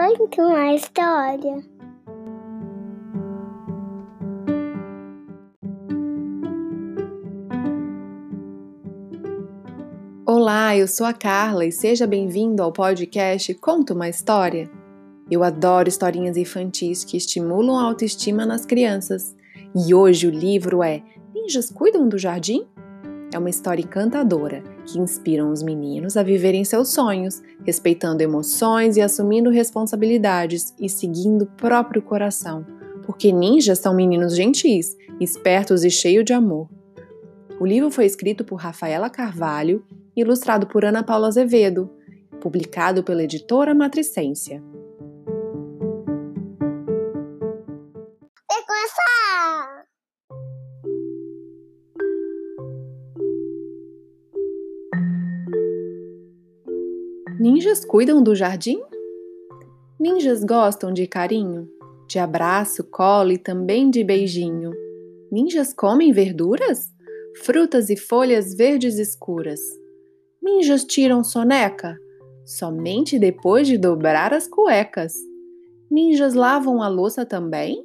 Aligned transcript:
Conta 0.00 0.42
uma 0.42 0.74
história. 0.74 1.62
Olá, 10.24 10.74
eu 10.74 10.88
sou 10.88 11.06
a 11.06 11.12
Carla 11.12 11.66
e 11.66 11.70
seja 11.70 12.06
bem-vindo 12.06 12.62
ao 12.62 12.72
podcast 12.72 13.52
Conta 13.56 13.92
uma 13.92 14.08
História. 14.08 14.70
Eu 15.30 15.44
adoro 15.44 15.90
historinhas 15.90 16.38
infantis 16.38 17.04
que 17.04 17.18
estimulam 17.18 17.78
a 17.78 17.82
autoestima 17.82 18.46
nas 18.46 18.64
crianças. 18.64 19.36
E 19.86 19.92
hoje 19.92 20.26
o 20.26 20.30
livro 20.30 20.82
é 20.82 21.02
Ninjas 21.34 21.68
Cuidam 21.68 22.08
do 22.08 22.16
Jardim? 22.16 22.66
É 23.34 23.38
uma 23.38 23.50
história 23.50 23.82
encantadora 23.82 24.64
que 24.86 24.98
inspira 24.98 25.46
os 25.46 25.62
meninos 25.62 26.16
a 26.16 26.22
viverem 26.22 26.64
seus 26.64 26.88
sonhos, 26.88 27.42
respeitando 27.64 28.22
emoções 28.22 28.96
e 28.96 29.00
assumindo 29.00 29.50
responsabilidades 29.50 30.74
e 30.78 30.88
seguindo 30.88 31.42
o 31.42 31.46
próprio 31.46 32.02
coração, 32.02 32.64
porque 33.04 33.32
ninjas 33.32 33.78
são 33.78 33.94
meninos 33.94 34.34
gentis, 34.34 34.96
espertos 35.20 35.84
e 35.84 35.90
cheios 35.90 36.24
de 36.24 36.32
amor. 36.32 36.68
O 37.58 37.66
livro 37.66 37.90
foi 37.90 38.06
escrito 38.06 38.44
por 38.44 38.56
Rafaela 38.56 39.10
Carvalho 39.10 39.84
e 40.16 40.22
ilustrado 40.22 40.66
por 40.66 40.84
Ana 40.84 41.02
Paula 41.02 41.28
Azevedo, 41.28 41.90
publicado 42.40 43.04
pela 43.04 43.22
editora 43.22 43.74
Matricência. 43.74 44.62
Ninjas 57.40 57.86
cuidam 57.86 58.22
do 58.22 58.34
jardim? 58.34 58.82
Ninjas 59.98 60.44
gostam 60.44 60.92
de 60.92 61.06
carinho, 61.06 61.66
de 62.06 62.18
abraço, 62.18 62.84
colo 62.84 63.32
e 63.32 63.38
também 63.38 63.88
de 63.88 64.04
beijinho. 64.04 64.72
Ninjas 65.32 65.72
comem 65.72 66.12
verduras? 66.12 66.90
Frutas 67.42 67.88
e 67.88 67.96
folhas 67.96 68.54
verdes 68.54 68.98
escuras. 68.98 69.58
Ninjas 70.42 70.84
tiram 70.84 71.24
soneca? 71.24 71.98
Somente 72.44 73.18
depois 73.18 73.66
de 73.66 73.78
dobrar 73.78 74.34
as 74.34 74.46
cuecas. 74.46 75.14
Ninjas 75.90 76.34
lavam 76.34 76.82
a 76.82 76.88
louça 76.88 77.24
também? 77.24 77.82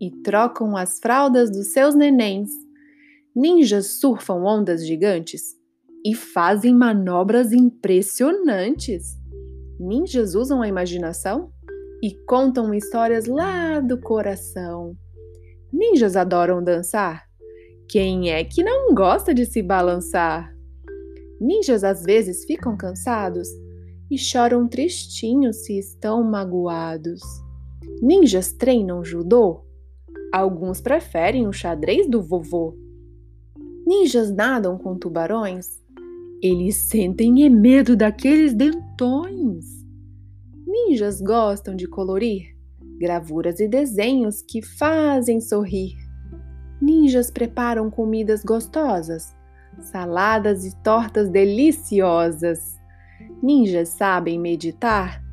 E 0.00 0.08
trocam 0.22 0.76
as 0.76 1.00
fraldas 1.00 1.50
dos 1.50 1.72
seus 1.72 1.96
nenéns. 1.96 2.50
Ninjas 3.34 3.98
surfam 3.98 4.44
ondas 4.44 4.86
gigantes? 4.86 5.63
E 6.04 6.14
fazem 6.14 6.74
manobras 6.74 7.52
impressionantes. 7.52 9.18
Ninjas 9.80 10.34
usam 10.34 10.60
a 10.60 10.68
imaginação 10.68 11.50
e 12.02 12.14
contam 12.26 12.74
histórias 12.74 13.24
lá 13.24 13.80
do 13.80 13.98
coração. 13.98 14.94
Ninjas 15.72 16.14
adoram 16.14 16.62
dançar. 16.62 17.24
Quem 17.88 18.30
é 18.30 18.44
que 18.44 18.62
não 18.62 18.94
gosta 18.94 19.32
de 19.32 19.46
se 19.46 19.62
balançar? 19.62 20.54
Ninjas 21.40 21.82
às 21.82 22.02
vezes 22.02 22.44
ficam 22.44 22.76
cansados 22.76 23.48
e 24.10 24.18
choram 24.18 24.68
tristinhos 24.68 25.64
se 25.64 25.78
estão 25.78 26.22
magoados. 26.22 27.20
Ninjas 28.02 28.52
treinam 28.52 29.02
judô. 29.02 29.64
Alguns 30.32 30.80
preferem 30.80 31.46
o 31.46 31.52
xadrez 31.52 32.08
do 32.08 32.22
vovô. 32.22 32.76
Ninjas 33.86 34.30
nadam 34.30 34.78
com 34.78 34.96
tubarões 34.98 35.83
eles 36.46 36.76
sentem 36.76 37.48
medo 37.48 37.96
daqueles 37.96 38.52
dentões. 38.52 39.64
Ninjas 40.66 41.18
gostam 41.22 41.74
de 41.74 41.88
colorir 41.88 42.54
gravuras 42.98 43.60
e 43.60 43.66
desenhos 43.66 44.42
que 44.42 44.60
fazem 44.60 45.40
sorrir. 45.40 45.96
Ninjas 46.82 47.30
preparam 47.30 47.90
comidas 47.90 48.44
gostosas, 48.44 49.34
saladas 49.80 50.66
e 50.66 50.76
tortas 50.82 51.30
deliciosas. 51.30 52.78
Ninjas 53.42 53.88
sabem 53.88 54.38
meditar, 54.38 55.24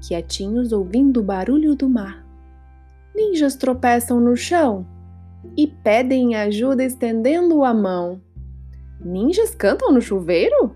quietinhos 0.00 0.72
ouvindo 0.72 1.20
o 1.20 1.22
barulho 1.22 1.74
do 1.74 1.90
mar. 1.90 2.26
Ninjas 3.14 3.54
tropeçam 3.54 4.18
no 4.18 4.34
chão 4.34 4.86
e 5.58 5.66
pedem 5.66 6.36
ajuda 6.36 6.82
estendendo 6.82 7.62
a 7.64 7.74
mão. 7.74 8.22
Ninjas 9.04 9.54
cantam 9.54 9.92
no 9.92 10.00
chuveiro? 10.00 10.74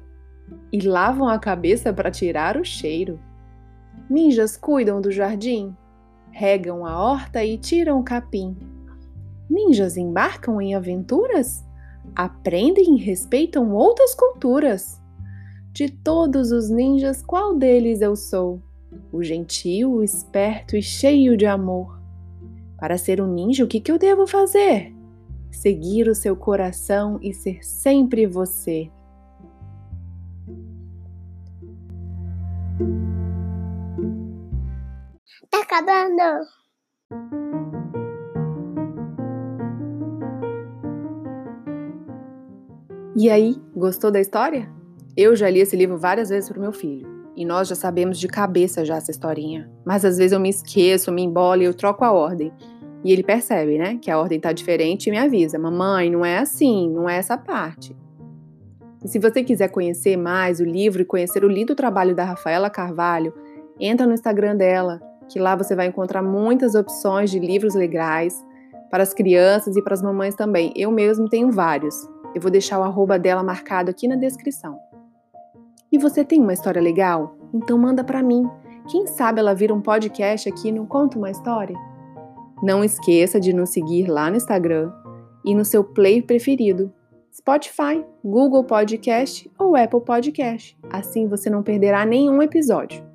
E 0.70 0.80
lavam 0.82 1.28
a 1.28 1.38
cabeça 1.38 1.92
para 1.94 2.10
tirar 2.10 2.58
o 2.58 2.64
cheiro. 2.64 3.18
Ninjas 4.08 4.54
cuidam 4.54 5.00
do 5.00 5.10
jardim, 5.10 5.74
regam 6.30 6.84
a 6.84 7.02
horta 7.02 7.42
e 7.42 7.56
tiram 7.56 7.98
o 7.98 8.04
capim. 8.04 8.54
Ninjas 9.48 9.96
embarcam 9.96 10.60
em 10.60 10.74
aventuras, 10.74 11.64
aprendem 12.14 12.96
e 12.96 13.02
respeitam 13.02 13.72
outras 13.72 14.14
culturas. 14.14 15.00
De 15.72 15.88
todos 15.90 16.52
os 16.52 16.68
ninjas, 16.68 17.22
qual 17.22 17.54
deles 17.54 18.02
eu 18.02 18.14
sou? 18.14 18.62
O 19.10 19.22
gentil, 19.22 19.92
o 19.92 20.02
esperto 20.02 20.76
e 20.76 20.82
cheio 20.82 21.36
de 21.36 21.46
amor. 21.46 21.98
Para 22.78 22.98
ser 22.98 23.20
um 23.22 23.32
ninja, 23.32 23.64
o 23.64 23.66
que, 23.66 23.80
que 23.80 23.90
eu 23.90 23.98
devo 23.98 24.26
fazer? 24.26 24.97
Seguir 25.50 26.08
o 26.08 26.14
seu 26.14 26.36
coração 26.36 27.18
e 27.22 27.32
ser 27.32 27.64
sempre 27.64 28.26
você. 28.26 28.90
Tá 35.50 35.60
acabando. 35.62 36.46
E 43.16 43.28
aí, 43.28 43.60
gostou 43.74 44.12
da 44.12 44.20
história? 44.20 44.70
Eu 45.16 45.34
já 45.34 45.50
li 45.50 45.58
esse 45.58 45.74
livro 45.74 45.98
várias 45.98 46.28
vezes 46.28 46.48
para 46.48 46.58
o 46.58 46.62
meu 46.62 46.70
filho. 46.70 47.08
E 47.34 47.44
nós 47.44 47.66
já 47.66 47.74
sabemos 47.74 48.18
de 48.18 48.28
cabeça 48.28 48.84
já 48.84 48.96
essa 48.96 49.10
historinha. 49.10 49.68
Mas 49.84 50.04
às 50.04 50.18
vezes 50.18 50.32
eu 50.32 50.38
me 50.38 50.48
esqueço, 50.48 51.10
me 51.10 51.22
embolo 51.22 51.62
e 51.62 51.64
eu 51.64 51.74
troco 51.74 52.04
a 52.04 52.12
ordem. 52.12 52.52
E 53.04 53.12
ele 53.12 53.22
percebe, 53.22 53.78
né, 53.78 53.98
que 54.00 54.10
a 54.10 54.18
ordem 54.18 54.36
está 54.36 54.52
diferente 54.52 55.06
e 55.06 55.10
me 55.10 55.18
avisa: 55.18 55.58
mamãe, 55.58 56.10
não 56.10 56.24
é 56.24 56.38
assim, 56.38 56.90
não 56.90 57.08
é 57.08 57.16
essa 57.16 57.36
parte. 57.36 57.96
E 59.04 59.08
se 59.08 59.18
você 59.18 59.44
quiser 59.44 59.68
conhecer 59.68 60.16
mais 60.16 60.58
o 60.58 60.64
livro 60.64 61.02
e 61.02 61.04
conhecer 61.04 61.44
o 61.44 61.48
lindo 61.48 61.74
trabalho 61.74 62.14
da 62.14 62.24
Rafaela 62.24 62.68
Carvalho, 62.68 63.32
entra 63.78 64.06
no 64.06 64.12
Instagram 64.12 64.56
dela, 64.56 65.00
que 65.28 65.38
lá 65.38 65.54
você 65.54 65.76
vai 65.76 65.86
encontrar 65.86 66.22
muitas 66.22 66.74
opções 66.74 67.30
de 67.30 67.38
livros 67.38 67.74
legais 67.74 68.44
para 68.90 69.02
as 69.02 69.14
crianças 69.14 69.76
e 69.76 69.82
para 69.82 69.94
as 69.94 70.02
mamães 70.02 70.34
também. 70.34 70.72
Eu 70.74 70.90
mesmo 70.90 71.28
tenho 71.28 71.52
vários. 71.52 71.94
Eu 72.34 72.40
vou 72.40 72.50
deixar 72.50 72.80
o 72.80 72.82
arroba 72.82 73.18
dela 73.18 73.42
marcado 73.42 73.90
aqui 73.90 74.08
na 74.08 74.16
descrição. 74.16 74.78
E 75.90 75.98
você 75.98 76.24
tem 76.24 76.40
uma 76.40 76.52
história 76.52 76.82
legal? 76.82 77.36
Então 77.54 77.78
manda 77.78 78.02
para 78.02 78.22
mim. 78.22 78.48
Quem 78.88 79.06
sabe 79.06 79.38
ela 79.38 79.54
vira 79.54 79.72
um 79.72 79.80
podcast 79.80 80.48
aqui 80.48 80.72
no 80.72 80.86
Conta 80.86 81.18
uma 81.18 81.30
História? 81.30 81.76
Não 82.62 82.82
esqueça 82.82 83.38
de 83.38 83.52
nos 83.52 83.70
seguir 83.70 84.08
lá 84.08 84.30
no 84.30 84.36
Instagram 84.36 84.92
e 85.44 85.54
no 85.54 85.64
seu 85.64 85.84
player 85.84 86.24
preferido, 86.24 86.92
Spotify, 87.32 88.04
Google 88.24 88.64
Podcast 88.64 89.48
ou 89.58 89.76
Apple 89.76 90.00
Podcast. 90.00 90.76
Assim 90.90 91.28
você 91.28 91.48
não 91.48 91.62
perderá 91.62 92.04
nenhum 92.04 92.42
episódio. 92.42 93.06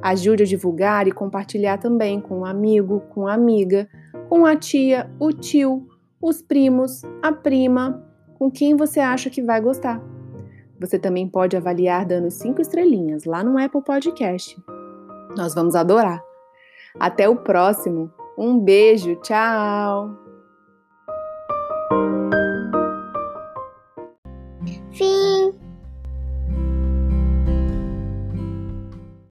Ajude 0.00 0.44
a 0.44 0.46
divulgar 0.46 1.08
e 1.08 1.12
compartilhar 1.12 1.78
também 1.78 2.20
com 2.20 2.40
um 2.40 2.44
amigo, 2.44 3.00
com 3.10 3.26
amiga, 3.26 3.88
com 4.28 4.46
a 4.46 4.54
tia, 4.54 5.10
o 5.18 5.32
tio, 5.32 5.86
os 6.22 6.40
primos, 6.40 7.02
a 7.20 7.32
prima, 7.32 8.04
com 8.38 8.50
quem 8.50 8.76
você 8.76 9.00
acha 9.00 9.28
que 9.28 9.42
vai 9.42 9.60
gostar. 9.60 10.00
Você 10.78 10.98
também 10.98 11.26
pode 11.28 11.56
avaliar 11.56 12.04
dando 12.04 12.30
cinco 12.30 12.60
estrelinhas 12.60 13.24
lá 13.24 13.42
no 13.42 13.58
Apple 13.58 13.82
Podcast. 13.82 14.56
Nós 15.36 15.54
vamos 15.54 15.74
adorar. 15.74 16.22
Até 17.00 17.28
o 17.28 17.36
próximo! 17.36 18.10
Um 18.36 18.58
beijo, 18.60 19.16
tchau! 19.16 20.25